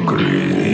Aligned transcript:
Pellegrini. 0.00 0.73